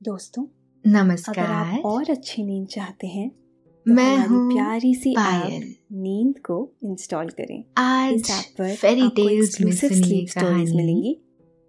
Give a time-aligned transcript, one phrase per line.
[0.00, 0.42] दोस्तों
[0.84, 5.62] नमस्कार अगर आप और अच्छी नींद चाहते हैं तो मैं हूँ प्यारी सी पायल।
[5.94, 11.16] नींद को इंस्टॉल करें। आज इस ऐप पर फेरी टेल्स स्लीप स्टोरीज मिलेंगी।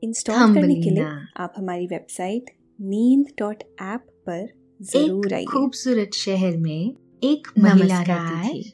[0.03, 1.05] इंस्टॉल करने के लिए
[1.37, 4.47] आप हमारी वेबसाइट नींद डॉट ऐप पर
[4.81, 8.73] ज़रूर आइए। खूबसूरत शहर में एक महिला रहती थी।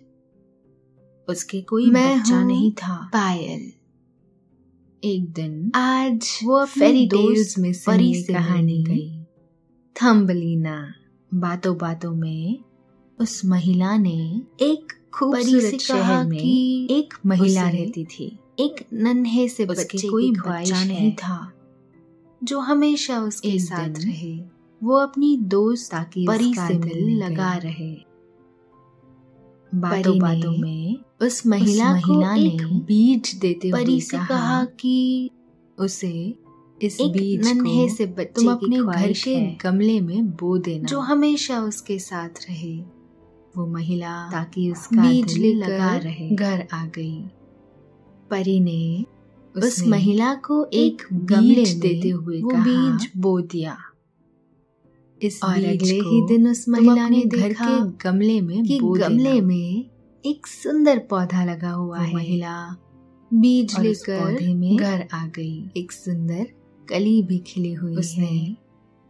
[1.28, 3.72] उसके कोई मैं बच्चा नहीं था। पायल।
[5.04, 9.23] एक दिन आज वो फेरी टेल्स में परी से कहानी गई।
[10.02, 10.94] थम्बलीना
[11.34, 12.60] बातों बातों में
[13.20, 16.40] उस महिला ने एक खूबसूरत शहर में
[16.90, 21.54] एक महिला रहती थी। एक नन्हे से बच्चे कोई की बच्चा नहीं था।
[22.44, 24.44] जो हमेशा उसके साथ रहे।
[24.84, 27.96] वो अपनी दोस्त ताकि परी से मिल लगा रहे।
[29.76, 34.66] बातों बातों में उस महिला को महिला ने एक बीज देते हुए परी से कहा
[34.66, 35.30] कि
[35.80, 36.43] उसे
[36.84, 40.84] इस एक बीज नन्हे को से बच्चे तुम अपने घर के गमले में बो देना।
[40.84, 42.78] जो हमेशा उसके साथ रहे।
[43.58, 47.24] वो महिला ताकि उसका बीज लगा रहे। घर आ गई।
[48.30, 49.06] परी ने
[49.58, 53.78] उस महिला को एक गमले देते हुए वो कहा, बीज बो दिया।
[55.24, 59.42] इस और बीज अगले ही दिन उस महिला ने घर के गमले में कि गमले।
[59.42, 59.90] में
[60.26, 62.76] एक सुंदर पौधा लगा हुआ वो है। महिला
[63.34, 66.48] बीज लेकर पौधे में घर आ गई। एक सुंदर
[66.90, 68.58] कली भी खिली हुई उसने है।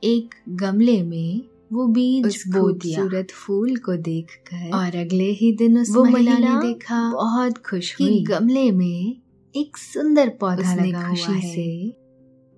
[0.03, 1.41] एक गमले में
[1.73, 6.37] वो बीज बो दिया। खूबसूरत फूल को देखकर और अगले ही दिन उस वो महिला
[6.37, 9.21] ने देखा बहुत खुश कि हुई। गमले में
[9.55, 11.97] एक सुंदर पौधा लगा हुआ खुशी है। से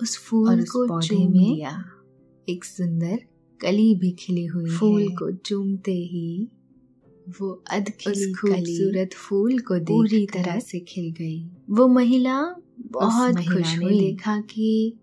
[0.02, 1.84] उस फूल और उस को पौधे चूम में लिया
[2.50, 3.20] एक सुंदर
[3.62, 6.48] कली भी खिली हुई फूल है। को चूमते ही
[7.42, 12.42] वो अध खूबसूरत फूल को पूरी तरह से खिल गई। वो महिला
[12.80, 14.94] बहुत खुश हुई। देखा कि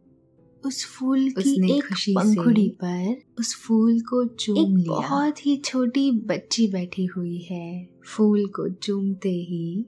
[0.67, 5.57] उस फूल की उसने एक पंखुड़ी पर उस फूल को चूम एक लिया। बहुत ही
[5.57, 9.87] छोटी बच्ची बैठी हुई है। फूल को चूमते ही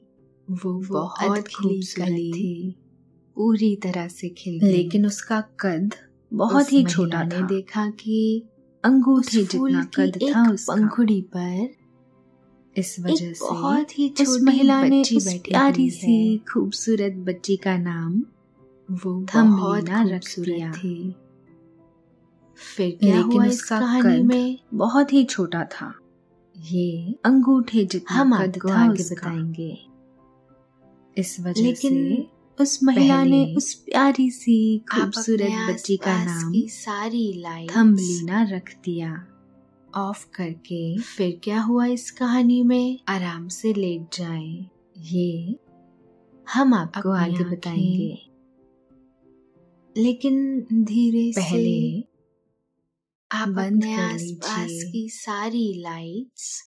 [0.50, 2.77] वो बहुत बहुत खूबसूरत थी।
[3.36, 5.95] पूरी तरह से खिल लेकिन उसका कद
[6.33, 8.42] बहुत उस ही छोटा ने ने देखा कि
[8.85, 11.68] अंगूठे जितना कद था उसका। पंखुड़ी पर
[12.77, 17.79] इस वजह से बहुत ही छोटी महिला ने उस बैठी प्यारी सी खूबसूरत बच्ची का
[17.79, 18.24] नाम
[18.90, 21.17] वो थम्बलीना बहुत रख खूबसूरत दिया। थी।
[22.77, 24.58] फिर क्या लेकिन हुआ इस उसका कहानी में?
[24.74, 25.95] बहुत ही छोटा था।
[26.58, 29.78] ये अंगूठे जितना हम आपको आगे बताएँगे।
[31.17, 32.28] इस वजह लेकिन से
[32.61, 38.77] उस महिला ने उस प्यारी सी खूबसूरत बच्ची का नाम की सारी लाइट थम्बलीना रख
[38.84, 39.27] दिया।
[39.96, 42.98] ऑफ़ करके फिर क्या हुआ इस कहानी में?
[43.08, 44.68] आराम से लेट जाएँ।
[44.98, 45.56] ये
[46.55, 48.33] हम आपको आगे बताएँगे।
[49.96, 52.00] लेकिन धीरे पहले
[53.30, 56.68] आप बंद आसपास की सारी लाइट्स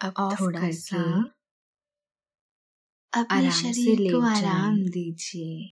[0.00, 1.02] अब ऑफ़ थोड़ा सा
[3.12, 5.70] अपने शरीर को आराम दीजिए।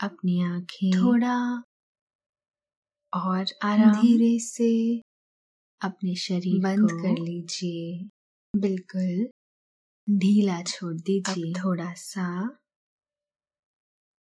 [0.00, 1.62] अपनी आँखें थोड़ा
[3.12, 5.00] और आराम धीरे से
[5.80, 8.08] अपने शरीर बंद को कर लीजिए।
[8.56, 9.28] बिल्कुल
[10.18, 12.56] ढीला छोड़ दीजिए। थोड़ा सा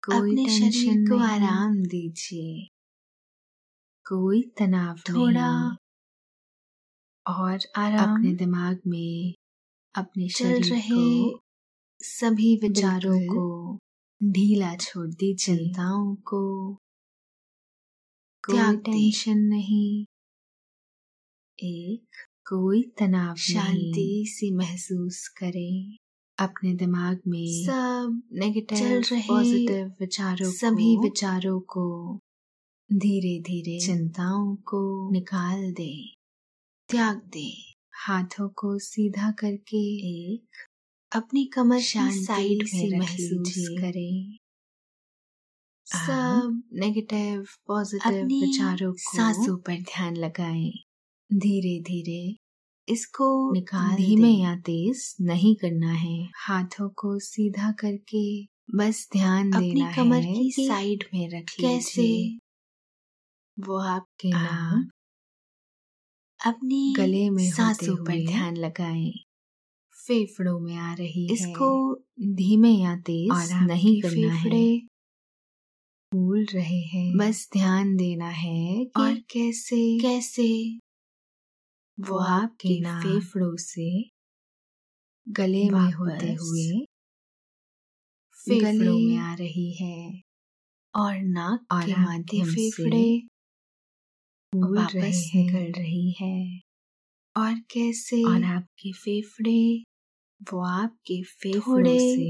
[0.03, 2.67] कोई अपने टेंशन शरीर को आराम दीजिए।
[4.05, 5.77] कोई तनाव थोड़ा
[7.27, 9.33] और आराम अपने दिमाग में
[9.95, 11.39] अपने चल रहे को
[12.03, 13.77] सभी विचारों को
[14.23, 16.73] ढीला छोड़ दी चिंताओं को
[18.45, 20.05] कोई टेंशन नहीं।
[21.63, 22.07] एक
[22.49, 26.02] कोई तनाव शांति सी महसूस करें।
[26.39, 32.19] अपने दिमाग में सब नेगेटिव चल रहे पॉजिटिव विचारों सभी विचारों को
[32.93, 36.13] धीरे धीरे चिंताओं को निकाल दे
[36.89, 40.47] त्याग दे। हाथों को सीधा करके एक
[41.11, 44.37] अपनी कमर साइड से में महसूस करें।
[45.85, 50.71] सब सब नेगेटिव पॉजिटिव विचारों को सांसों पर ध्यान लगाएँ।
[51.33, 52.42] धीरे धीरे
[52.87, 58.23] इसको निकाल धीमे या तेज नहीं करना है। हाथों को सीधा करके
[58.75, 62.07] बस ध्यान अपनी देना कमर है की साइड में रख कैसे?
[63.57, 64.89] वो आपके आप नाम
[66.39, 69.11] अपनी गले में सांसों पर ध्यान लगाएँ।
[69.97, 71.69] फेफड़ों में आ रही इसको
[72.35, 74.79] धीमे या तेज और नहीं करना फेफड़े है
[76.11, 80.43] फूल रहे हैं। बस ध्यान देना है कि और कैसे कैसे
[81.97, 83.89] वो आपके फेफड़ों से
[85.27, 86.85] गले में होते हुए
[88.39, 90.21] फेफड़ों में आ रही है
[90.93, 93.05] और नाक और के माध्यम से फेफड़े
[94.53, 96.33] वापस निकल रही है।
[97.35, 99.83] और कैसे और आपके फेफड़े
[100.41, 102.27] वो आपके फेफड़ों से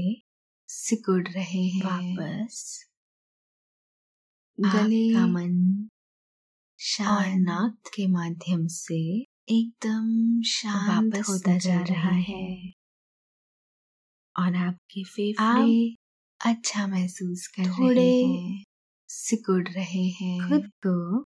[0.68, 2.60] सिकुड़ रहे हैं। वापस
[4.58, 5.54] गले आपका मन
[6.80, 9.00] शांत नाक के माध्यम से
[9.48, 12.74] एकदम शांत वापस होता जा रहा है।
[14.36, 15.96] और आपके फेफड़े
[16.40, 18.64] अच्छा महसूस कर थोड़े रहे हैं
[19.10, 21.24] सिकुड़ रहे हैं। खुद को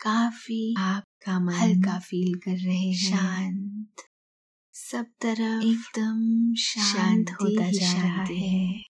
[0.00, 4.02] काफ़ी आपका मन हल्का फील कर रहे हैं। शांत
[4.74, 8.86] सब तरफ़ एकदम शांत होता जा रहा है।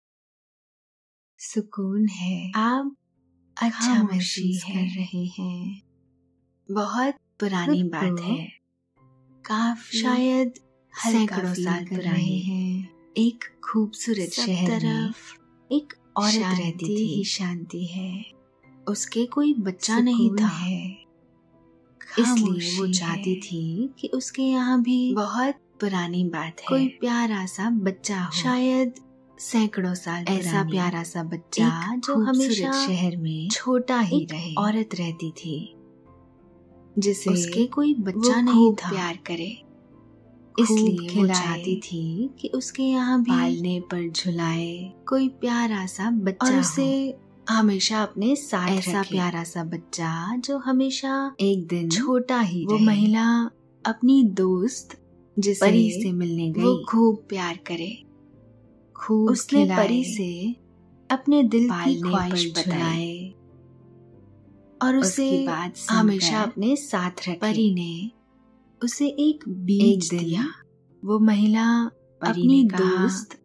[1.41, 2.95] सुकून है। आप
[3.57, 5.81] अच्छा महसूस कर रहे हैं।
[6.69, 8.53] बहुत पुरानी बात है।
[9.45, 10.53] काफ़ी शायद
[10.95, 15.17] सैकड़ों साल पुरानी हैं। एक खूबसूरत शहर तरफ़
[15.73, 18.25] एक औरत रहती ही थी शांति है।
[18.89, 20.99] उसके कोई बच्चा नहीं था। है।
[22.19, 27.71] इसलिए वो चाहती थी कि उसके यहाँ भी बहुत पुरानी बात है। कोई प्यारा सा
[27.71, 28.95] बच्चा हो। शायद
[29.39, 35.31] सैकड़ों साल ऐसा प्यारा सा बच्चा जो हमेशा शहर में छोटा ही रहे। औरत रहती
[35.31, 35.77] थी।
[36.99, 39.63] जिसे उसके कोई बच्चा नहीं था। प्यार करे।
[40.61, 46.61] इसलिए वो चाहती थी कि उसके यहाँ पालने पर झुलाए। कोई प्यारा सा बच्चा और
[46.61, 47.17] उसे
[47.49, 52.79] हमेशा अपने साथ ऐसा। प्यारा सा बच्चा जो हमेशा एक दिन छोटा ही वो वो
[52.79, 53.51] महिला
[53.87, 54.99] अपनी दोस्त
[55.39, 58.05] जिसे परी से मिलने गई। वो खूब प्यार करे।
[58.97, 60.57] खूब उसने परी से
[61.11, 63.33] अपने दिल की ख्वाहिश बताए
[64.82, 68.11] और उसे बात हमेशा अपने साथ रखे। परी ने
[68.85, 70.47] उसे एक बीज एक दिया।
[71.05, 71.67] वो महिला
[72.23, 73.38] अपनी दोस्त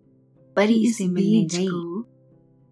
[0.55, 1.67] परी से मिलने गई।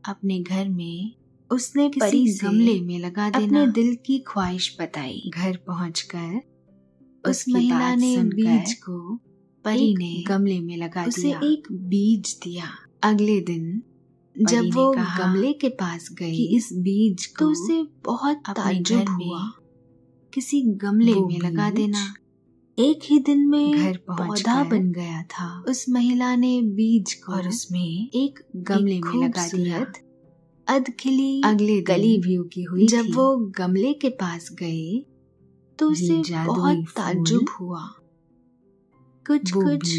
[0.04, 1.12] अपने घर में
[1.52, 6.42] उसने परी गमले में लगा देना। अपने दिल की ख्वाहिश बताई। घर पहुंचकर
[7.30, 9.16] उस महिला ने बीज को
[9.66, 12.66] परी ने गमले में लगा उसे दिया। एक बीज दिया।
[13.04, 13.82] अगले दिन
[14.36, 19.52] जब वो गमले के पास गई कि इस बीज को तो उसे बहुत ताज्जुब हुआ।
[20.34, 22.14] किसी गमले में लगा देना।
[22.78, 27.48] एक ही दिन में घर पौधा बन गया था। उस महिला ने बीज को और
[27.48, 29.86] उसमें एक गमले एक में लगा दिया।
[30.68, 35.06] अधखिली अगले गली भी उगी हुई जब। वो गमले के पास गए
[35.80, 37.84] तो उसे बहुत ताज्जुब हुआ।
[39.26, 39.98] कुछ कुछ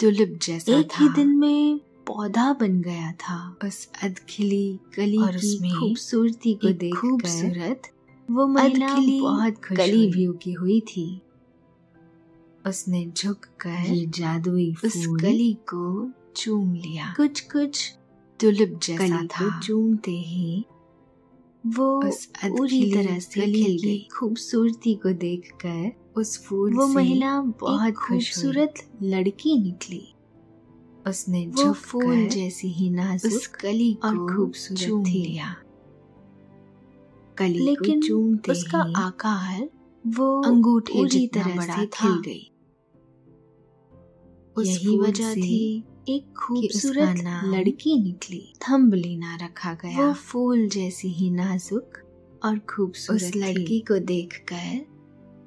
[0.00, 5.36] टुलिप जैसा एक था। ही दिन में पौधा बन गया था। उस अधखिली कली और
[5.36, 7.82] उसमें खूबसूरती को देख खूबसूरत
[8.30, 11.22] वो महिला बहुत कली भी उगी हुई थी।
[12.66, 17.92] उसने झुककर ये जादुई उस कली को चूम लिया। कुछ कुछ
[18.40, 20.64] टुलिप जैसा कली था। चूमते ही
[21.66, 27.94] वो उस पूरी तरह से खिल गई। खूबसूरती को देखकर उस फूल वो महिला बहुत
[27.94, 30.08] खूबसूरत लड़की निकली।
[31.06, 35.56] उसने वो जो फूल जैसी ही नाजुक उस कली और को खूबसूरत थी। लिया।
[37.38, 39.70] कली लेकिन को चूमते उसका आकार
[40.06, 42.48] वो अंगूठे जितना तरह बड़ा से खिल गई।
[44.58, 51.92] यही वजह थी एक खूबसूरत लड़की निकली। थम्बलीना रखा गया। वो फूल जैसी ही नाजुक
[52.44, 54.86] और खूबसूरत उस लड़की को देखकर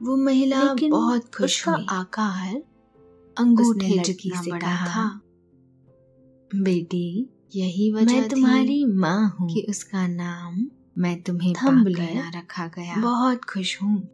[0.02, 2.64] वो महिला बहुत खुश उसका हुई। आकार
[3.38, 5.22] अंगूठे जितना बड़ा था।
[6.56, 13.02] बेटी यही वजह मैं तुम्हारी माँ हूँ। कि उसका नाम मैं तुम्हें थम्बलीना रखा गया।
[13.02, 14.10] बहुत खुश हूँ।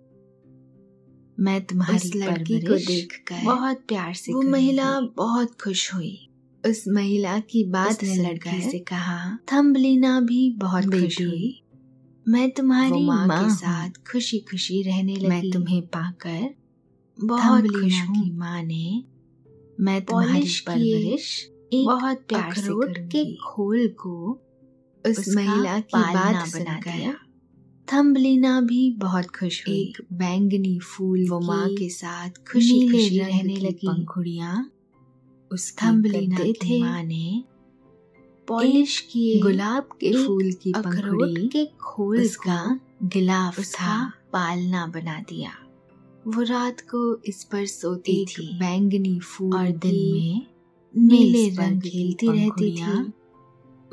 [1.40, 6.30] मैं तुम्हारी लड़की को परवरिश देखकर बहुत प्यार से वो महिला बहुत खुश हुई।
[6.66, 11.64] उस महिला की बात सुनकर लड़की से कहा थम्बलीना भी बहुत खुश हुई।
[12.28, 16.56] मैं तुम्हारी माँ के साथ खुशी खुशी रहने लगी। मैं तुम्हें पाकर
[17.26, 19.04] बहुत खुश की माँ ने
[19.80, 24.40] मैं तुम्हारी परवरिश एक बहुत प्यार से अखरोट के खोल को
[25.10, 27.16] उस महिला की बात बना दिया।
[27.94, 33.56] थम्बलीना भी बहुत खुश हुई। एक बैंगनी फूल वो माँ के साथ खुशी खुशी रहने
[33.56, 34.72] लगी। पंखुड़ियाँ
[35.52, 37.44] उसकी थम्बलीना थे। माँ ने
[38.48, 45.20] पॉलिश किए। गुलाब के फूल की पंखुड़ी के खोल का को गिलाफ था। पालना बना
[45.20, 45.52] दिया।
[46.28, 50.51] वो रात को इस पर सोती थी। बैंगनी फूल और दिन में
[50.98, 53.12] नीले रंग खेलती रहती थी।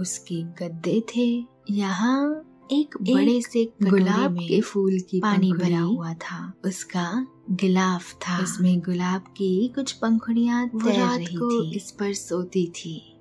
[0.00, 6.14] उसके गद्दे थे। यहाँ एक एक बड़े से गुलाब के फूल की पानी भरा हुआ
[6.14, 12.12] था। उसका गिलाफ था। उसमें गुलाब की कुछ पंखुड़ियाँ रात रही को थी। इस पर
[12.12, 13.20] सोती थी।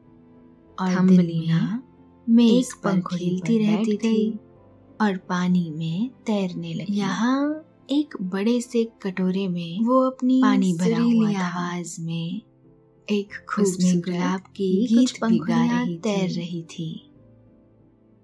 [0.80, 1.84] और थम्बलीना
[2.30, 4.40] में मेज एक पर खेलती रहती थी।
[5.02, 11.00] और पानी में तैरने लगी। यहाँ एक बड़े से कटोरे में वो अपनी पानी भरा
[11.00, 12.42] हुआ आवाज़ में
[13.12, 17.04] एक खूबसूरत गुलाब की गीत गा रही तैर रही थी।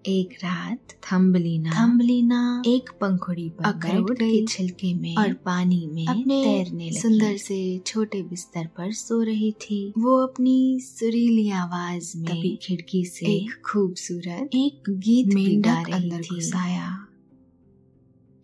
[0.05, 6.43] एक रात थम्बलीना थम्बलीना एक पंखुड़ी पर अखरोट के छिलके में और पानी में अपने
[6.43, 12.25] तैरने लगी। सुंदर से छोटे बिस्तर पर सो रही थी। वो अपनी सुरीली आवाज़ में
[12.25, 17.02] तभी खिड़की से एक खूबसूरत एक गीत मेंढक अंदर थी। घुस आया।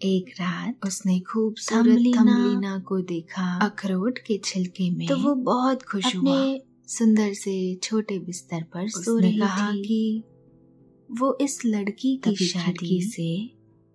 [0.03, 5.83] एक रात उसने खूबसूरत थम्बलीना थम्बलीना को देखा। अखरोट के छिलके में तो वो बहुत
[5.83, 10.23] खुश अपने हुआ। सुंदर से छोटे बिस्तर पर सो रही कहा थी। कि
[11.11, 13.51] वो इस लड़की की शादी से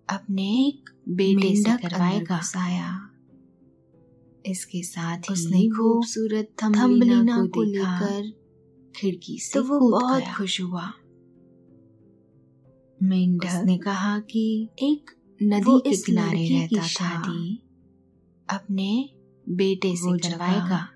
[0.09, 3.11] अपने एक बेटे से करवाएगा आया
[4.47, 8.33] इसके साथ ही उसने खूबसूरत थम्बलीना को को लेकर
[8.97, 10.93] खिड़की से तो वो बहुत खुश हुआ।
[13.03, 15.11] मेंढक उसने कहा कि एक
[15.43, 17.63] नदी के किनारे रहता की था। शादी।
[18.51, 19.11] अपने
[19.49, 20.89] बेटे से करवाएगा।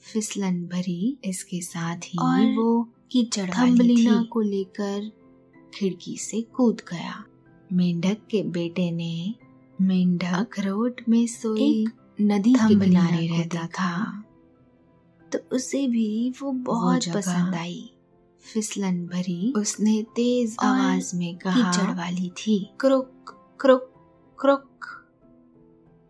[0.00, 5.12] फिसलन भरी इसके साथ ही और वो कीचड़ वाली को लेकर
[5.74, 7.24] खिड़की से कूद गया।
[7.72, 9.34] मेंढक के बेटे ने
[9.80, 11.88] मेंढक अखरोट में सोई एक
[12.20, 14.24] नदी के थम्बलीना किनारे रहता था।
[15.32, 17.90] तो उसे भी वो बहुत जगह पसंद आई।
[18.54, 23.11] फिसलन भरी उसने तेज आवाज़ में कहा कीचड़ वाली थी। क्रुक
[23.62, 23.82] क्रुक
[24.38, 24.86] क्रुक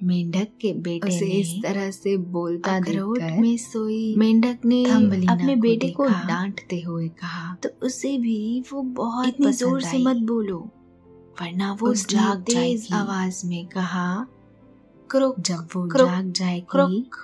[0.00, 5.56] मेंढक के बेटे उसे ने इस तरह से बोलता देखकर में सोई। मेंढक ने अपने
[5.56, 10.58] बेटे को। डांटते हुए कहा तो उसे भी वो बहुत इतनी ज़ोर से मत बोलो
[11.40, 14.26] वरना वो जाग तेज आवाज़ में कहा
[15.10, 17.16] क्रुक जब वो क्रुक, जाग जाएगी क्रुक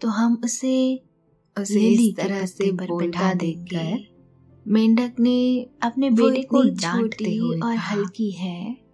[0.00, 1.02] तो हम उसे
[1.56, 4.06] उसे इस तरह से बोलता देखकर
[4.66, 5.38] मेंढक ने
[5.82, 8.85] अपने बेटे को डांटते हुए और हल्की है।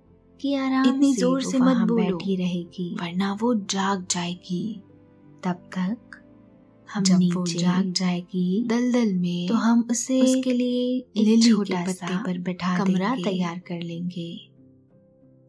[0.42, 4.64] कि आराम इतनी ज़ोर से मत बोलो। बैठी रहेगी। वरना वो जाग जाएगी।
[5.44, 6.18] तब तक
[6.88, 10.82] हम जब नीचे वो जाग जाएगी दलदल में तो हम उसे उसके लिए
[11.16, 14.30] लिली छोटा पत्ते सा पर बैठा कमरा तैयार कर लेंगे।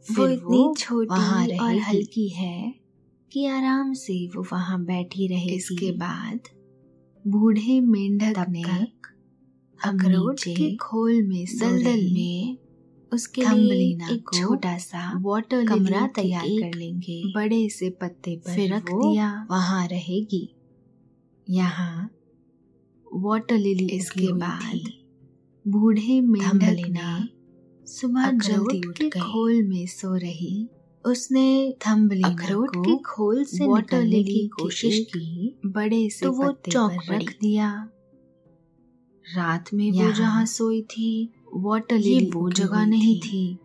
[0.06, 2.74] वो इतनी छोटी और हल्की है
[3.32, 6.50] कि आराम से वो वहाँ बैठी रहेगी। इसके बाद
[7.26, 8.64] बूढ़े मेंढक ने
[9.80, 12.58] अखरोट के खोल में दलदल में
[13.14, 18.74] उसके लिए एक छोटा सा वाटर कमरा तैयार कर लेंगे। बड़े से पत्ते पर फिर
[18.74, 20.48] रख दिया। वहाँ रहेगी।
[21.48, 22.10] यहाँ
[23.08, 24.92] वाटर लिली इसके बाद
[25.66, 27.28] बूढ़े मेंढक ने
[27.88, 30.68] सुबह जल्दी उठ के खोल में सो रही।
[31.06, 36.52] उसने थम्बलीना अखरोट के खोल से वाटर लिली की कोशिश की बड़े से तो वो
[36.70, 37.70] चौंक पर रख दिया।
[39.26, 41.10] रात में वो जहाँ सोई थी
[41.54, 43.60] वाटर ये वो जगह नहीं थी।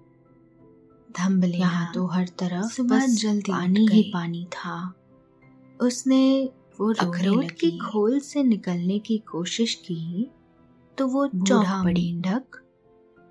[1.20, 4.94] थम्बलीना यहाँ तो हर तरफ़ सुबह बस जल्दी पानी ही पानी था।
[5.80, 10.30] उसने वो अखरोट की खोल से निकलने की कोशिश की
[10.98, 12.42] तो वो चौंक पड़ी मेंढक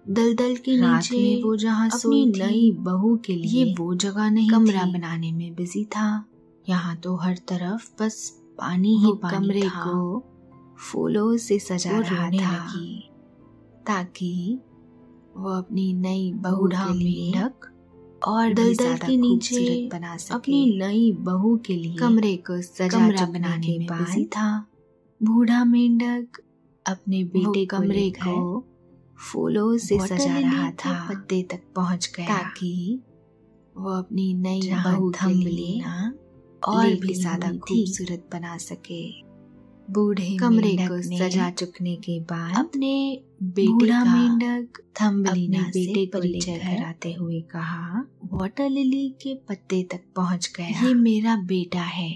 [0.10, 4.30] दलदल के नीचे में वो जहाँ अपनी सोई नई नई बहू के लिए वो जगह
[4.30, 6.26] नहीं कमरा। बनाने में बिज़ी था।
[6.70, 10.24] यहाँ तो हर तरफ़ बस पानी ही पानी कमरे था। को
[10.78, 13.07] फूलों से सजा रहा था। लगी।
[13.88, 14.60] ताकि
[15.38, 17.74] वो अपनी नई बहू के लिए मेंढक
[18.28, 23.26] और दलदल के नीचे बना सके। अपनी नई बहू के लिए कमरे को सजा कमरा
[23.26, 24.50] बनाने के में बाद था।
[25.22, 26.42] बूढ़ा मेंढक
[26.86, 28.66] अपने बेटे कमरे को
[29.20, 33.02] फूलों से सजा रहा था पत्ते तक पहुँच गया। ताकि
[33.78, 35.82] वो अपनी नई बहू के लिए
[36.62, 39.27] और भी ज़्यादा खूबसूरत बना सके।
[39.92, 46.20] बूढ़े कमरे मेंढक को सजा चुकने के बाद अपने बेटे का मेंढक थम्बलीना बेटे को
[46.20, 52.12] लेकर कराते हुए कहा वाटर लिली के पत्ते तक पहुँच गया। ये मेरा बेटा है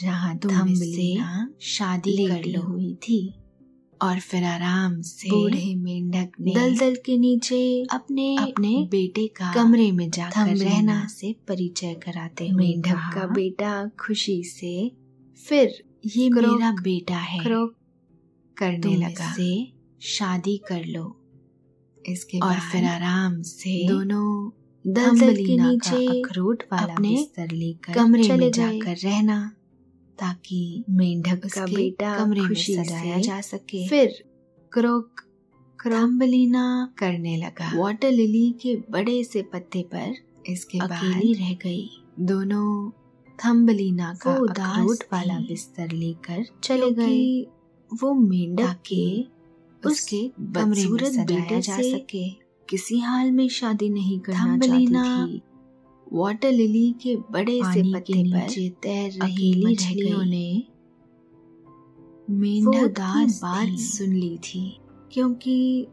[0.00, 3.34] जहाँ तुम थम्बलीना शादी कर लो। हुई थी।
[4.02, 9.92] और फिर आराम से बूढ़े मेंढक ने दलदल के नीचे अपने अपने बेटे का कमरे
[9.92, 14.92] में जाकर रहना से परिचय कराते हुए मेंढक का बेटा खुशी से
[15.48, 17.74] फिर ये क्रोक, मेरा बेटा है। क्रोक
[18.56, 21.18] करने लगा। इससे शादी कर लो।
[22.08, 24.50] इसके और फिर आराम से दोनों
[24.86, 29.52] दलदल के नीचे अखरोट वाला अपने बिस्तर लेकर कमरे चले में जाकर रहना
[30.18, 34.24] ताकि मेंढक का बेटा कमरे में सजाया जा सके। फिर
[34.72, 35.10] क्रोक
[35.86, 40.14] थम्बलीना करने लगा। वाटर लिली के बड़े से पत्ते पर
[40.46, 41.90] इसके अकेली बाद रह गई।
[42.20, 42.90] दोनों
[43.44, 47.42] थम्बलीना का अखरोट वाला बिस्तर लेकर चले गए।
[48.02, 49.26] वो मेंढक के
[49.88, 52.30] उसके कमरे में सजाया बेटे जा सके।
[52.68, 55.42] किसी हाल में शादी नहीं करना चाहती थी।
[56.12, 60.66] वाटर लिली के बड़े से पत्ते पर तैर रही मछलियों ने
[62.30, 64.80] मेंढक की बात सुन ली थी
[65.12, 65.86] क्योंकि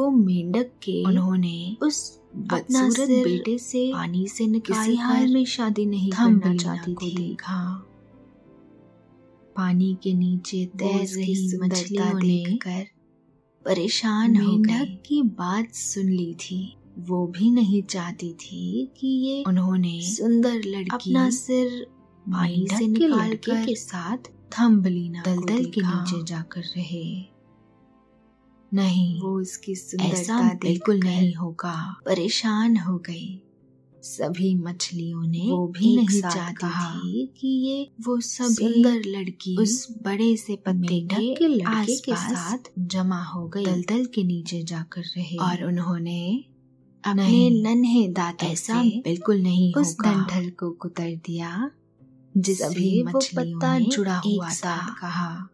[0.00, 5.44] वो मेंढक के उन्होंने उस बदसूरत सिर बेटे से पानी से निकाल किसी हाल में
[5.44, 7.84] शादी नहीं करना चाहती को थी। देखा।
[9.56, 12.86] पानी के नीचे तैर रही मछलियों ने देखकर
[13.64, 19.06] परेशान हो मेंढक गई की बात सुन ली थी। वो भी नहीं चाहती थी कि
[19.06, 21.86] ये उन्होंने सुंदर लड़की अपना सिर
[22.30, 24.18] पानी से के निकाल लड़के के साथ
[24.52, 27.37] थम्बलीना दलदल दलदल के के नीचे जाकर रहे।
[28.74, 33.42] नहीं वो उसकी सुंदरता ऐसा बिल्कुल नहीं होगा। परेशान हो गई।
[34.02, 39.96] सभी मछलियों ने वो भी नहीं चाहती थी कि ये वो सभी सुंदर लड़की उस
[40.02, 45.36] बड़े से पत्ते के, लड़के के साथ जमा हो गई। दलदल के नीचे जाकर रहे।
[45.36, 46.44] और उन्होंने
[47.04, 51.70] अपने नन्हे दांतों ऐसा बिल्कुल नहीं उस। डंठल को कुतर दिया
[52.36, 55.48] जिस सभी वो पत्ता जुड़ा हुआ था। कहा।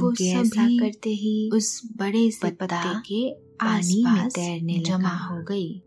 [0.00, 5.82] उनके ऐसा करते ही उस बड़े से पत्ता के पानी में तैरने जमा हो गई।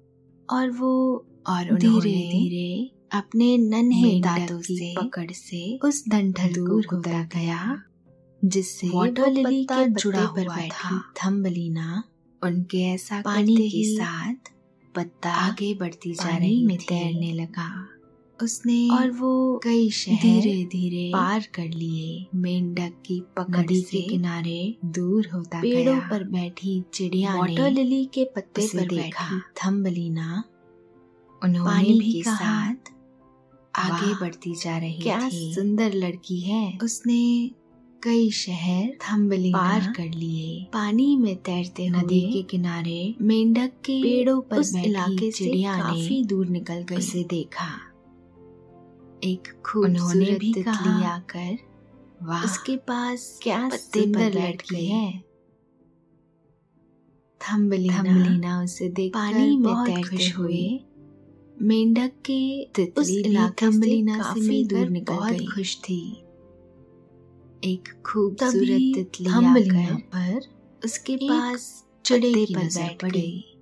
[0.51, 6.85] और वो और धीरे धीरे अपने नन्हे दांतों की से पकड़ से उस डंठल दूर
[6.85, 7.83] को होता गया
[8.45, 12.03] जिससे वाटर लिली के जुड़ा पर बैठी थम्बलीना
[12.43, 14.35] उनके ऐसा पानी के साथ
[14.95, 17.87] पत्ता आगे बढ़ती जा रही में तैरने लगा।
[18.43, 24.75] उसने और वो कई शहर धीरे धीरे पार कर लिए। मेंढक की पकड़ के किनारे
[24.85, 30.43] दूर होता पेड़ों पर बैठी चिड़िया वाटर लिली के पत्ते पर देखा। थम्बलीना
[31.43, 32.93] उन्होंने पानी भी के साथ
[33.75, 37.51] आगे बढ़ती जा रही क्या थी। सुंदर लड़की है। उसने
[38.03, 44.41] कई शहर थम्बली पार कर लिए। पानी में तैरते नदी के किनारे मेंढक के पेड़ों
[44.41, 47.94] पर उस इलाके से चिड़िया काफ़ी दूर निकल गई। उसे देखा।
[49.25, 51.57] एक उन्होंने खूबसूरत भी तितली आकर
[52.23, 54.29] वाह उसके पास क्या पत्ते पर
[54.71, 55.23] गई है।
[57.41, 60.79] थम्बलीना थम्बलीना उसे देख पानी में बहुत खुश हुए।
[61.61, 66.11] मेंढक के तितली उस इलाके थम्बलीना से मिलकर दूर निकल बहुत गई। खुश थी।
[67.63, 70.39] एक खूबसूरत तितली आकर पर
[70.85, 73.54] उसके पास चिड़े पत्ते की पर बैठ पड़ी। गई।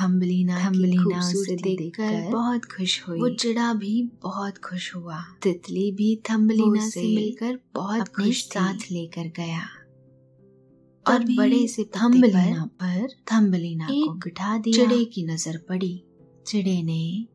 [0.00, 6.16] थम्बलीना थम्बलीना उसे देखकर बहुत खुश हुई। वो चिड़ा भी बहुत खुश हुआ। तितली भी
[6.30, 9.62] थम्बलीना से मिलकर बहुत खुश साथ लेकर गया।
[11.06, 16.04] और बड़े से थम्बलीना पर थम्बलीना को बिठा दिया। चिड़े की नज़र पड़ी।
[16.46, 17.26] चिड़े ने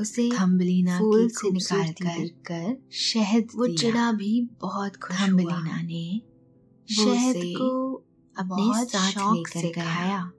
[0.00, 6.20] उसे थम्बलीना फूल से निकाल खूबसूरती कर शहद वो चिड़ा भी बहुत खुश थम्बलीना ने
[6.88, 7.94] शहद को
[8.36, 10.30] अपने साथ लेकर गया।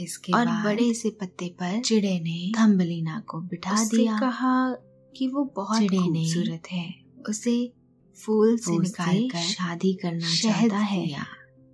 [0.00, 4.72] इसके और बाद बड़े से पत्ते पर चिड़े ने थम्बलीना को बिठा दिया। कहा
[5.16, 6.94] कि वो बहुत खूबसूरत है।
[7.28, 7.72] उसे
[8.24, 11.16] फूल से निकाल कर शादी करना चाहता है।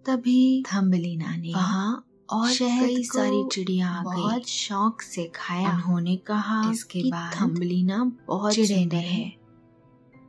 [0.07, 6.17] तभी थम्बलीना ने वहाँ और कई सारी चिड़िया आ गई। बहुत शौक से खाया। उन्होंने
[6.17, 9.35] कहा इसके बाद थम्बलीना बहुत चिड़े है।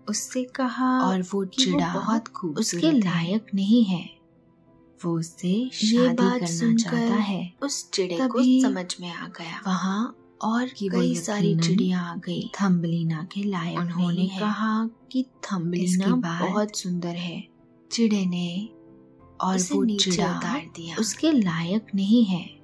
[0.09, 4.14] उससे कहा और वो चिड़ा बहुत खूबसूरत उसके लायक नहीं है।
[5.05, 10.67] वो उससे शादी करना चाहता है। उस चिड़े को समझ में आ गया। वहाँ और
[10.67, 16.15] कि कई सारी चिड़िया आ गई। थम्बलीना के लायक उन्होंने कहा कि थम्बलीना
[16.45, 17.47] बहुत सुंदर है।
[17.91, 18.69] चिड़े ने
[19.41, 22.55] और वो चिड़ा उतार दिया। उसके लायक नहीं है।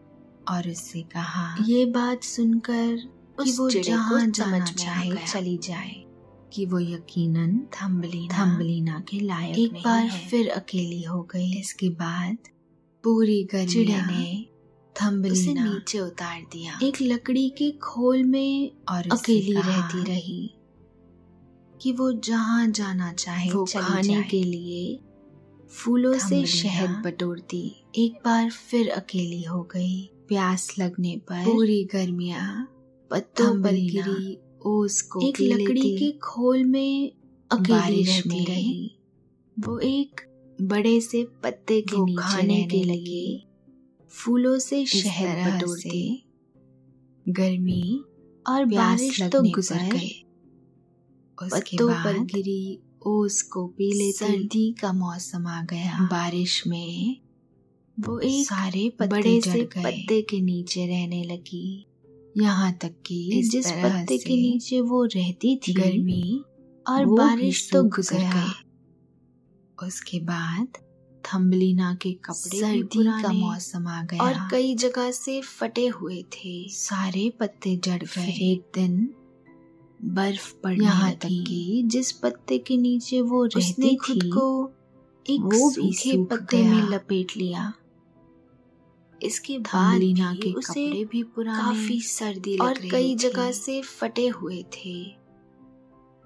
[0.50, 2.96] और उससे कहा ये बात सुनकर
[3.44, 6.06] कि उस वो जहाँ समझ में आ चाहे चली जाए।
[6.54, 11.60] कि वो यकीनन थम्बलीना थम्बलीना के लायक एक नहीं बार है। फिर अकेली हो गई
[11.60, 12.38] इसके बाद
[13.04, 19.54] पूरी चिड़े ने उसे थम्बलीना नीचे उतार दिया एक लकड़ी के खोल में और अकेली
[19.54, 20.56] रहती रही
[21.82, 25.00] कि वो जहाँ जाना चाहे वो खाने। के लिए
[25.70, 32.68] फूलों से शहद बटोरती एक बार फिर अकेली हो गई प्यास लगने पर पूरी गर्मियाँ
[33.12, 37.12] पत्तों पर गिरी ओस को एक लकड़ी के खोल में
[37.52, 38.92] अकेली रहती में रही।
[39.60, 40.22] वो एक
[40.62, 43.44] बड़े से पत्ते के नीचे खाने के लगी। लिए
[44.12, 46.24] फूलों से तरह बटोरती
[47.26, 48.04] गर्मी
[48.46, 50.10] और बारिश तो गुजर गए
[51.38, 57.18] पत्तों पर गिरी ओस को पी लेती। सर्दी का मौसम आ गया। बारिश में
[58.00, 61.86] वो एक सारे पत्ते बड़े से पत्ते के नीचे रहने लगी।
[62.38, 66.44] यहाँ तक कि जिस पत्ते के नीचे वो रहती थी गर्मी
[66.86, 70.68] और बारिश तो गुजर। गई उसके बाद
[71.24, 75.88] थम्बलीना के कपड़े भी सर्दी पुराने का मौसम आ गया। और कई जगह से फटे
[75.88, 79.14] हुए थे। सारे पत्ते जड़ गए। एक दिन
[80.06, 84.72] बर्फ़ पड़ने यहाँ तक कि जिस पत्ते के नीचे वो रहती खुद थी को
[85.30, 87.74] एक सूखे पत्ते में लपेट लिया।
[89.24, 93.52] इसके बाद भी के उसे कपड़े भी पुराने काफ़ी सर्दी लग और रही कई जगह
[93.52, 95.04] से फटे हुए थे।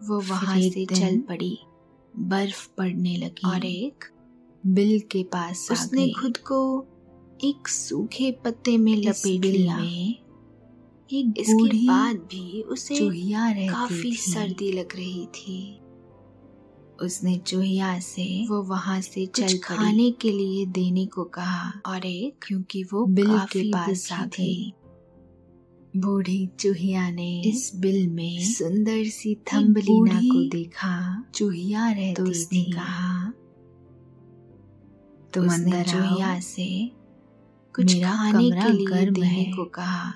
[0.03, 1.57] वो वहाँ से चल पड़ी।
[2.19, 4.05] बर्फ़ पड़ने लगी। और एक
[4.67, 6.85] बिल के पास उसने खुद को
[7.43, 9.77] एक सूखे पत्ते में लपेट लिया।
[11.13, 12.99] एक इसके बाद भी उसे
[13.69, 15.79] काफ़ी सर्दी लग रही थी।
[17.01, 22.35] उसने चूहिया से वो वहाँ से चल खाने के लिए देने को कहा और एक
[22.41, 24.73] क्योंकि वो बिल के पास थी।
[25.97, 32.63] बूढ़ी चूहिया ने इस बिल में सुंदर सी थम्बलीना को देखा। चूहिया रहती तो उसने
[32.63, 33.33] थी। कहा
[35.33, 36.91] तुम अंदर चूहिया से
[37.75, 40.13] कुछ मेरा खाने के लिए गर्म देने है। को कहा।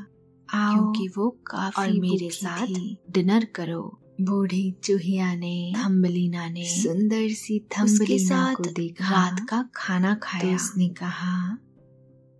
[0.53, 2.67] आओ क्योंकि वो काफ़ी और मेरे साथ
[3.11, 10.13] डिनर करो। बूढ़ी चूहिया ने थम्बलीना ने सुंदर सी थम्बलीना को देखा। रात का खाना
[10.15, 11.57] खाया। तो उसने कहा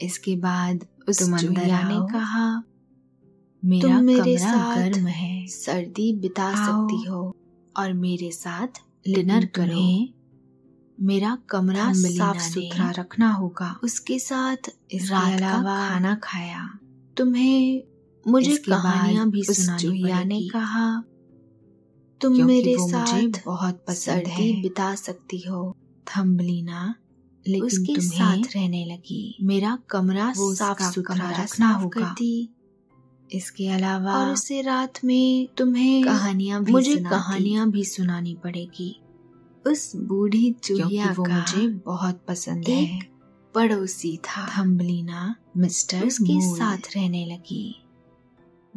[0.02, 2.64] इसके बाद उस चूहिया ने कहा
[3.64, 7.36] मेरा तुम मेरे कमरा साथ गर्म है। सर्दी बिता सकती हो
[7.78, 9.86] और मेरे साथ डिनर करो।
[10.98, 16.80] मेरा कमरा साफ़ सुथरा रखना होगा। उसके साथ रात का खाना खाया।
[17.18, 17.84] तुम्हें
[18.28, 21.04] मुझे कहानियाँ भी सुनानी चूहिया ने कहा
[22.22, 25.78] तुम मेरे साथ बहुत पसंद है। बिता सकती हो।
[26.08, 26.96] थम्बलीना
[27.48, 32.16] लेकिन उसके तुम्हें साथ रहने लगी। मेरा कमरा साफ़ सुथरा रखना होगा।
[33.32, 39.02] इसके अलावा और उसे रात में तुम्हें कहानियाँ भी मुझे कहानियाँ भी सुनानी पड़ेगी।
[39.68, 43.00] उस बूढ़ी चूहिया वो का मुझे बहुत पसंद है।
[43.56, 47.89] पड़ोसी था। थम्बलीना मिस्टर उसके साथ रहने लगी।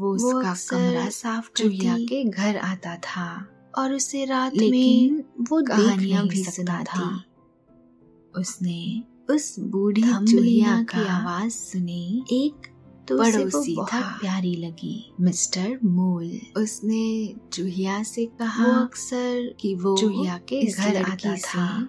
[0.02, 6.26] वो उसका कमरा साफ़ चूहिया के घर आता था। और उसे रात में वो कहानियाँ
[6.26, 12.68] भी सुनाता। सुनाती उसने उस बूढ़ी चूहिया की आवाज़ सुनी। एक
[13.08, 19.74] तो पड़ोसी बहुत था। प्यारी लगी। मिस्टर मूल। उसने चूहिया से कहा वो अक्सर कि
[19.74, 21.88] वो चूहिया के घर आता था।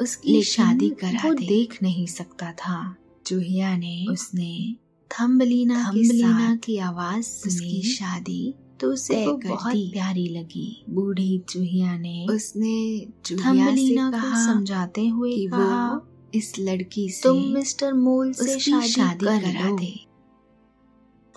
[0.00, 4.76] उसकी शादी करा वो देख नहीं सकता था। चूहिया ने उसने
[5.20, 12.26] थम्बलीना थम्बलीना की आवाज़ उसकी शादी तो उसे वो बहुत प्यारी लगी। बूढ़ी चूहिया ने
[12.30, 18.58] उसने थम्बलीना को समझाते हुए कि कहा, वो इस लड़की से तुम मिस्टर मोल से
[18.58, 19.94] शादी, शादी कर करा दे।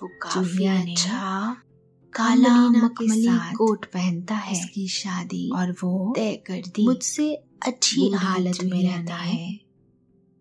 [0.02, 1.56] वो काफ़ी ने अच्छा
[2.12, 7.34] काला मखमली कोट पहनता है उसकी शादी और वो तय कर दी। मुझसे
[7.66, 9.67] अच्छी हालत में रहता है।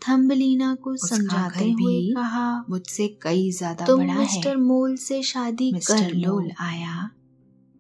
[0.02, 5.72] थम्बलीना को समझाते हुए कहा मुझसे कई ज़्यादा तुम बड़ा मिस्टर है मूल से शादी
[5.88, 7.10] कर लो। आया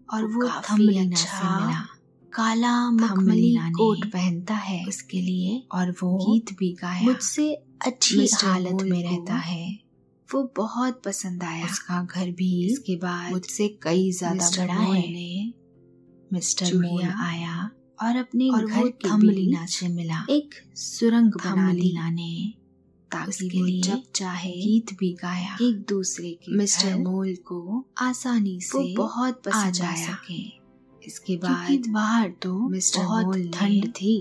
[0.09, 1.81] और वो थम्बलीना अच्छा से मिला।
[2.33, 7.53] काला मखमली कोट पहनता है। उसके लिए और वो गीत भी गाया। मुझसे
[7.85, 9.67] अच्छी हालत में रहता है।
[10.29, 15.53] वो बहुत पसंद आया। उसका घर भी इसके बाद मुझसे कई ज़्यादा बड़ा है।
[16.31, 22.09] मिस्टर मूल आया। और अपने और घर के थम्बलीना से मिला। एक सुरंग बना थम्बलीना
[22.09, 22.53] ने
[23.11, 28.95] ताकि लिए जब चाहे गीत भी गाया। एक दूसरे के मिस्टर मूल को आसानी से
[28.95, 30.41] बहुत आ पसंद जा सके।
[31.07, 34.15] इसके बाद बाहर तो मिस्टर बहुत मूल ठंड थी।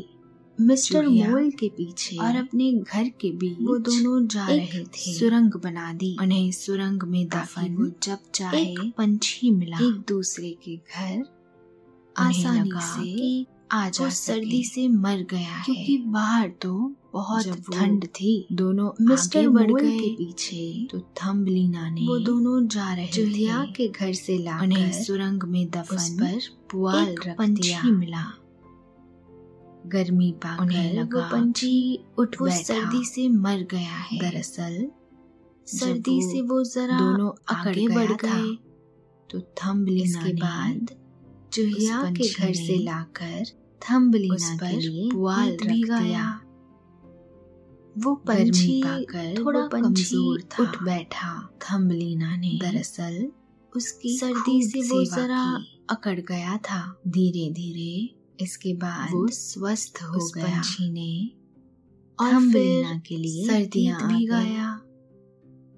[0.60, 5.52] मिस्टर मोल के पीछे और अपने घर के बीच वो दोनों जा रहे थे। सुरंग
[5.54, 11.24] बना दी। उन्हें सुरंग में दफन वो जब चाहे पंछी मिला। एक दूसरे के घर
[12.16, 18.06] आसानी से आ जा वो सर्दी से मर गया है। क्योंकि बाहर तो बहुत ठंड
[18.06, 23.72] थी। दोनों मिस्टर बढ़ गए के पीछे तो थम्बलीना ने वो दोनों जा रहे थे।
[23.72, 28.24] के घर से लाकर उन्हें सुरंग में दफन पर पुआल रख दिया। मिला।
[29.86, 34.90] गर्मी पाकर उन्हें वो लगा पंछी उठ वो सर्दी से मर गया है। दरअसल
[35.66, 38.56] सर्दी से वो जरा दोनों अकड़ आगे बढ़ गए गए
[39.30, 40.94] तो थम्बलीना के बाद
[41.52, 43.44] चूहिया के घर से लाकर
[43.82, 46.26] थम्बलीना के लिए पुआल रख दिया।
[47.96, 51.32] वो पंछी पाकर थोड़ा कमज़ोर था। उठ बैठा
[51.62, 53.26] थम्बलीना ने दरअसल
[53.72, 55.42] उसकी सर्दी से वो जरा
[55.90, 61.12] अकड़ गया था धीरे धीरे इसके बाद वो स्वस्थ हो गया पंछी ने
[62.18, 64.65] और थम्बलीना के लिए सर्दियाँ भी। गाया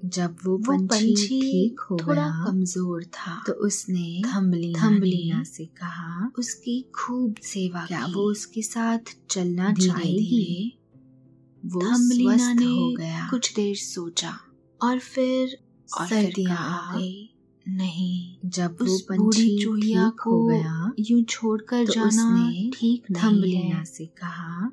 [0.04, 5.64] जब वो वो पंछी ठीक हो थोड़ा गया कमज़ोर था तो उसने थम्बलीना थम्बलीना से
[5.76, 10.78] कहा उसकी खूब सेवा क्या की। वो उसके साथ चलना चाहेगी?
[11.62, 14.38] वो थम्बलीना ने हो गया। कुछ देर सोचा
[14.80, 15.56] और फिर
[15.88, 17.34] और सर्दियाँ आ गई।
[17.66, 23.22] नहीं जब वो उस पंछी बूढ़ी चूहिया को गया यूँ छोड़कर तो जाना ठीक नहीं
[23.22, 24.70] थम्बलीना से कहा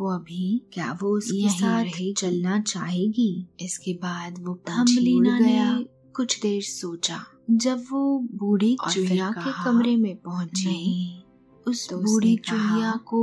[0.00, 3.46] वो अभी क्या वो उसके यहीं साथ। चलना चाहेगी?
[3.60, 10.16] इसके बाद वो थम्बलीना ने कुछ देर सोचा। जब वो बूढ़ी चूहिया के कमरे में
[10.16, 11.22] पहुँची
[11.66, 13.22] उस तो बूढ़ी चूहिया को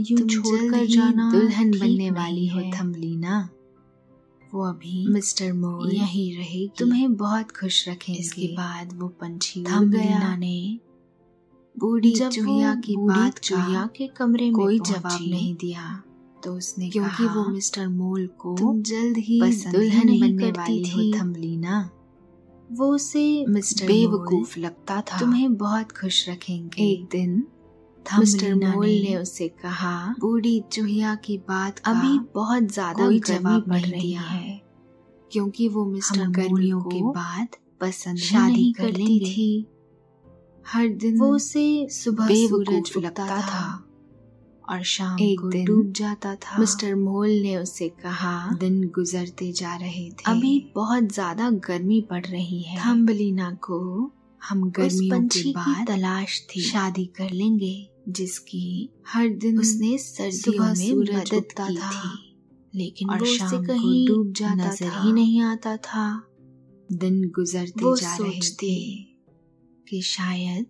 [0.00, 3.48] यूँ छोड़कर जाना दुल्हन बनने वाली हो। थम्बलीना
[4.54, 10.18] वो अभी मिस्टर मोल यहीं रहेगी। तुम्हें बहुत खुश रखेंगे। इसके बाद वो पंछी थम्बलीना
[10.18, 10.78] गया। ने
[11.78, 16.02] बूढ़ी चूहिया की बात चूहिया के कमरे में कोई जवाब नहीं दिया।
[16.44, 21.90] तो उसने क्योंकि वो मिस्टर मोल को तुम जल्द ही दुल्हन बनने वाली थी। थम्बलीना
[22.70, 27.46] वो उसे मिस्टर बेवकूफ़ लगता था। तुम्हें बहुत खुश रखेंगे। एक दिन
[28.06, 34.12] मिस्टर मोल ने उसे कहा बूढ़ी चूहिया की बात अभी बहुत ज़्यादा जवाब नहीं रही
[34.12, 34.60] है।
[35.30, 39.66] क्योंकि वो मिस्टर गर्मियों को बाद पसंद शादी कर लेंगे। थी।
[40.68, 43.84] हर दिन वो उसे सुबह सूरज लगता उगता था था
[44.64, 49.76] और शाम एक को डूब जाता था। मिस्टर मोल ने उसे कहा दिन गुजरते जा
[49.76, 55.52] रहे थे। अभी बहुत ज़्यादा गर्मी पड़ रही है। हम थम्बलीना को। हम गर्मियों के
[55.52, 61.90] बाद तलाश थी। शादी कर लेंगे जिसकी हर दिन उसने सर्दियों में मदद की था।
[61.90, 62.36] थी।
[62.74, 66.22] लेकिन और वो शाम कहीं डूब जाता नज़र ही नहीं आता था।
[66.92, 69.07] दिन गुजरते जा रहे थे।
[69.88, 70.66] कि शायद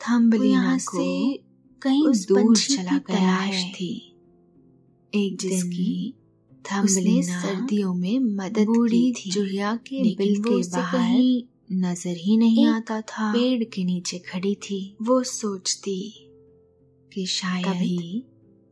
[0.00, 1.36] थम्बलीना यहाँ से
[1.82, 4.18] कहीं उस दूर पंछी चला गया है। थी।
[5.12, 6.14] एक जिसकी
[6.64, 11.08] थम्बलीना सर्दियों में मदद बूढ़ी की थी। चूहिया के बिल के बाहर
[11.72, 16.28] नज़र ही नहीं आता था। पेड़ के नीचे खड़ी थी। वो सोचती
[17.12, 18.24] कि शायद तभी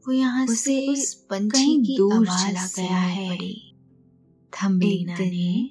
[0.04, 3.38] वो यहाँ से उस पंछी की दूर चला गया है।
[4.52, 5.70] थम्बलीना ने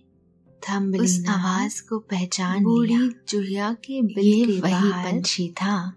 [0.69, 5.93] थम्बलीना उस आवाज़ को पहचान बूढ़ी लिया। चूहिया के बिल के वही पंछी था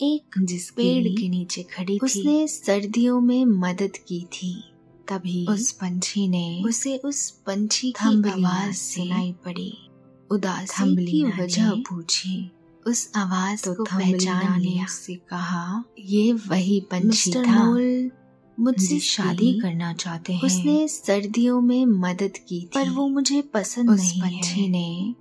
[0.00, 4.64] एक जिस पेड़ के नीचे खड़ी थी। उसने सर्दियों में मदद की थी।
[5.08, 9.78] तभी उस पंछी ने उसे उस पंछी की आवाज़ से सुनाई पड़ी।
[10.30, 12.50] उदासी की वजह पूछी।
[12.86, 17.76] उस आवाज़ तो को पहचान लिया। उससे कहा ये वही पंछी था।
[18.60, 23.90] मुझसे शादी करना चाहते हैं। उसने सर्दियों में मदद की थी। पर वो मुझे पसंद
[23.90, 25.14] उस नहीं पंछी है ने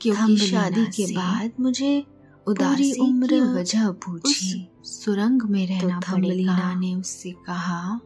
[0.00, 6.56] क्योंकि शादी के बाद मुझे पूरी उदासी उम्र वजह पूछी। सुरंग में तो रहना थम्बलीना
[6.56, 8.00] पड़ेगा। ने उससे कहा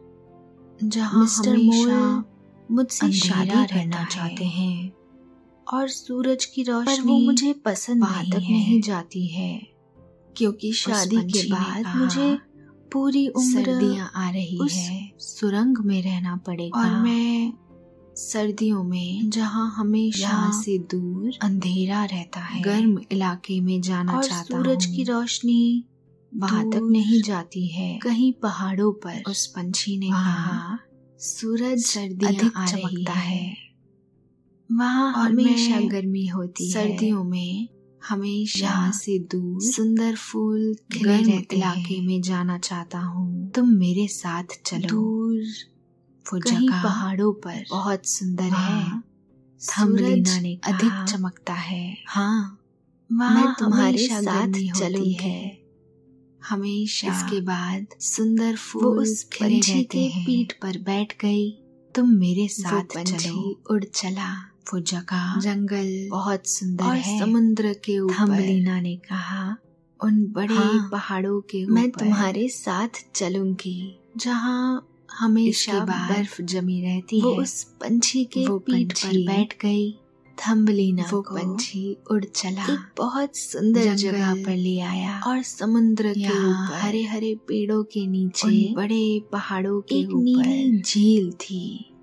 [0.83, 2.23] जहाँ मिस्टर मोल
[2.71, 4.93] मुझसे शादी करना चाहते है।
[5.73, 9.67] और सूरज की पर रोशनी वो मुझे पसंद नहीं तक नहीं जाती है।
[10.37, 12.37] क्योंकि शादी के बाद मुझे
[12.93, 17.53] पूरी उम्र सर्दियाँ आ रही उस है। सुरंग में रहना पड़ेगा। और मैं
[18.15, 24.57] सर्दियों में जहाँ हमेशा से दूर अंधेरा रहता है। गर्म इलाके में जाना और चाहता
[24.57, 25.85] सूरज की रोशनी
[26.35, 30.79] वहाँ तक नहीं जाती है। कहीं पहाड़ों पर उस पंछी ने कहा
[31.19, 33.57] सूरज सर्दियाँ अधिक आ रही चमकता है। है।
[34.71, 37.67] वहाँ हमेशा गर्मी होती है। सर्दियों में
[38.09, 44.43] हमेशा से दूर सुंदर फूल खिले गर्म इलाके में जाना चाहता हूँ। तुम मेरे साथ
[44.65, 45.43] चलो। दूर
[46.25, 49.03] वो जगह पहाड़ों पर। बहुत सुंदर है। वहाँ
[49.59, 52.59] सूरज ने अधिक चमकता है। हाँ
[53.11, 54.47] मैं तुम्हारे साथ
[54.79, 55.67] चलूँगी। है।
[56.49, 61.51] हमेशा इसके बाद सुंदर फूल उस पंछी के पीठ पर बैठ गई।
[61.95, 67.99] तुम मेरे साथ चलो। उड़ चला। वो जगह जंगल बहुत सुंदर और है। समुद्र के
[67.99, 69.57] ऊपर। थम्बलीना ने कहा
[70.03, 74.87] उन बड़े हाँ, पहाड़ों के ऊपर मैं तुम्हारे साथ चलूँगी। जहाँ
[75.19, 79.97] हमेशा बर्फ़ जमी रहती वो है उस पंछी के वो पीठ पर बैठ गई।
[80.49, 86.29] थम्बलीना वो पंछी उड़ चला। एक बहुत सुंदर जगह पर ले आया। और समुद्र के
[86.29, 91.93] ऊपर। हरे हरे पेड़ों के नीचे बड़े पहाड़ों के एक ऊपर। नीली झील थी।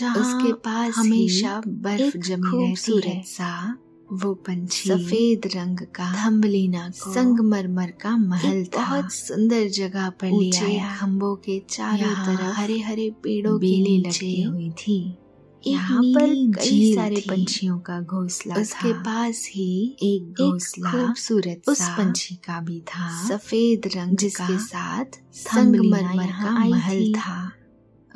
[0.00, 3.78] उसके पास हमेशा बर्फ़ जमी रहती खूबसूरत है। सा
[4.12, 10.56] वो पंछी सफ़ेद रंग का थम्बलीना संगमरमर का महल था। बहुत सुंदर जगह पर ले
[10.56, 15.18] आया। खम्भों के चारों तरफ़ हरे हरे पेड़ों की बेलें लटकी हुई थी।
[15.66, 21.88] यहाँ पर कई सारे पंछियों का घोंसला उसके था। पास ही एक घोंसला खूबसूरत उस
[21.88, 27.61] पंछी का भी था सफ़ेद रंग जिसके साथ संगमरमर का महल थी।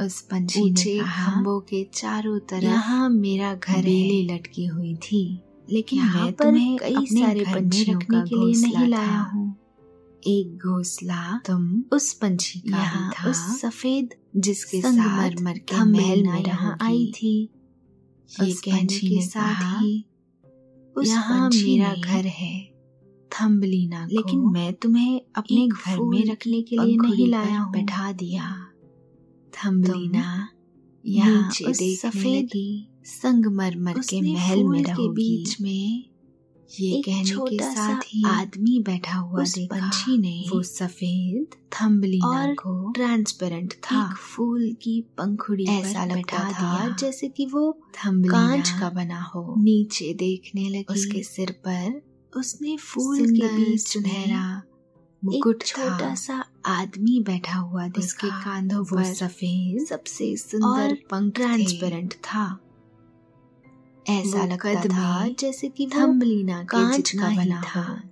[0.05, 5.43] उस पंछी ने कहा खम्भों के चारों तरफ़ यहाँ मेरा घर बेले लटकी हुई थी।
[5.71, 9.57] लेकिन मैं तुम्हें कई सारे पंछियों पंछियों का लिए नहीं लाया हूँ।
[10.27, 16.43] एक घोंसला तुम उस पंछी का यहाँ था। उस सफ़ेद जिसके संगमरमर के महल में
[16.47, 17.51] यहाँ आई थी।
[18.41, 20.05] ये उस कहने पंछी के साथ ही
[21.07, 22.73] यहाँ पंछी मेरा घर है।
[23.41, 28.66] थम्बलीना लेकिन मैं तुम्हें अपने घर में रखने के लिए नहीं लाया हूँ। बैठा दिया।
[29.64, 30.49] थम्बलीना
[31.05, 32.51] यहाँ उस सफ़ेद
[33.07, 36.05] संगमरमर के महल में के बीच में
[36.71, 40.62] ये एक कहने के छोटा सा साथ ही आदमी बैठा हुआ देखा। पंछी ने वो
[40.62, 46.97] सफ़ेद थम्बलीना और को ट्रांसपेरेंट था। एक फूल की पंखुड़ी ऐसा पर लगता बैठा था
[47.01, 47.71] जैसे कि वो
[48.05, 52.01] कांच का बना हो। नीचे देखने लगी। उसके सिर पर
[52.33, 54.62] उसने फूल के बीच सुनहरा
[55.25, 61.35] मुकुट एक छोटा सा आदमी बैठा हुआ देखा। उसके कांधों पर सफ़ेद सबसे सुंदर पंख
[61.35, 62.59] ट्रांसपेरेंट था।
[64.11, 68.03] ऐसा लगता था जैसे कि थम्बलीना कांच का बना था।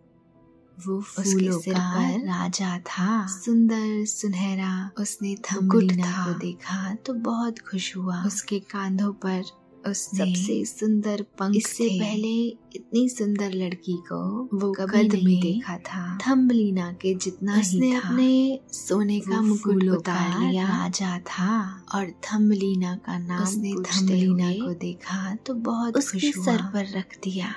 [0.87, 7.97] वो फूलों का पर राजा था। सुंदर सुनहरा उसने थम्बलीना को देखा तो बहुत खुश
[7.97, 9.43] हुआ। उसके कांधों पर
[9.93, 15.77] सबसे सुंदर पंख इससे। पहले इतनी सुंदर लड़की को वो कभी कद नहीं में देखा
[15.77, 22.11] था। थम्बलीना के जितना उसने अपने सोने का वो मुकुट उतार लिया। राजा था। और
[22.11, 27.55] थम्बलीना का नाम उसने थम्बलीना को देखा तो बहुत उसके सर पर रख दिया।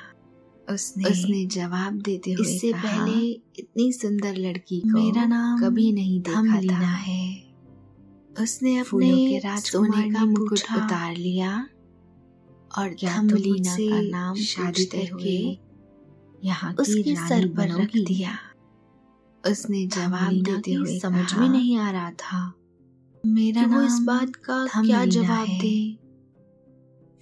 [0.70, 6.22] उसने उसने जवाब देते हुए इससे पहले इतनी सुंदर लड़की को मेरा नाम कभी नहीं
[6.22, 7.44] देखा था। है।
[8.42, 11.68] उसने अपने सोने का मुकुट उतार लिया।
[12.78, 15.58] और थम्बलीना का नाम शादी पूछते करके हुए
[16.44, 18.38] यहाँ उसके सर पर रख दिया।
[19.52, 22.54] उसने जवाब देते हुए समझ में नहीं आ रहा था
[23.26, 25.98] मेरा नाम इस बात का क्या जवाब दे।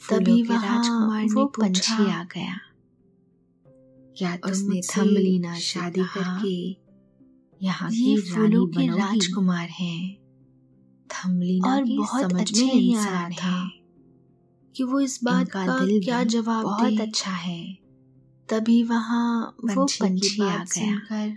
[0.10, 2.60] तभी वहाँ राजकुमार ने वो पूछा, आ गया।
[4.18, 6.78] क्या तुम उसने थम्बलीना शादी करके
[7.66, 10.18] यहाँ की फूलों रानी के राजकुमार हैं।
[11.10, 13.75] थम्बलीना और बहुत समझ में नहीं आ रहा था।
[14.76, 17.78] कि वो इस बात का दिल क्या जवाब बहुत अच्छा है।
[18.50, 21.36] तभी वहाँ वो पंछी आ गया सुनकर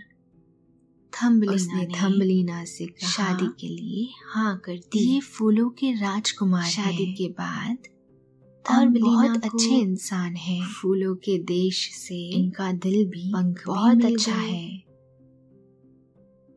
[1.13, 5.91] थम्बलीना उसने ने थम्बलीना से कहा, शादी के लिए हाँ कर दी ये फूलों के
[5.91, 7.77] राजकुमार शादी के बाद
[8.65, 14.35] और बहुत अच्छे इंसान हैं। फूलों के देश से इनका दिल भी पंख बहुत अच्छा
[14.35, 14.83] है।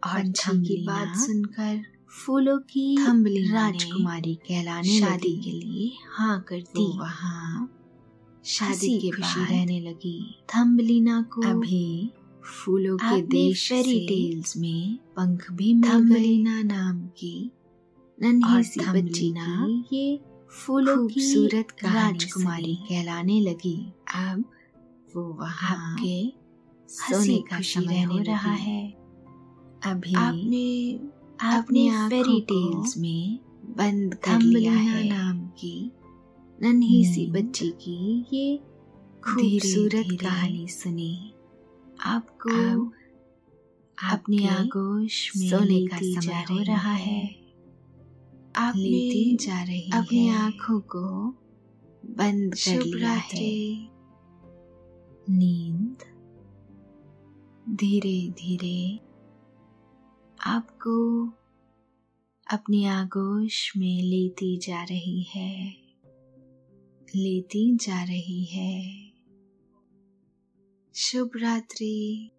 [0.07, 0.23] और
[0.61, 6.99] की बात सुनकर फूलों की थम्बलीना ने राजकुमारी कहलाने शादी के लिए हाँ कर दी।
[6.99, 7.79] वहाँ
[8.45, 12.13] शादी के खुशी बाद रहने लगी। थम्बलीना को अभी
[12.45, 17.51] फूलों के देश फेरी टेल्स में पंख भी थम्बलीना नाम की
[18.23, 20.21] नन्ही सी बच्ची की ये
[20.51, 24.45] फूलों की खूबसूरत राजकुमारी कहलाने लगी। अब
[25.17, 26.33] वो वहाँ आपके
[26.89, 28.91] सोने का समय हो रहा है।
[29.87, 31.01] अभी आपने
[31.43, 35.93] अपनी फेरी टेल्स में बंद कर लिया है। नाम की
[36.63, 38.57] नन्ही सी बच्ची की ये
[39.25, 41.33] खूबसूरत कहानी सुनी।
[42.01, 42.93] आपको अब
[44.13, 47.37] अपनी आगोश में सोने का समय हो रही है।
[48.57, 51.29] आपने लेती जा रही अपनी आँखों को
[52.07, 53.89] बंद कर लिया है।
[55.31, 55.97] नींद।
[57.75, 59.12] धीरे धीरे
[60.47, 61.27] आपको
[62.51, 65.77] अपनी आगोश में लेती जा रही है
[67.17, 69.13] लेती जा रही है।
[70.95, 72.32] शुभ रात्रि।